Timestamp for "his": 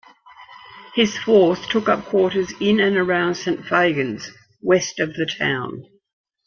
0.95-1.15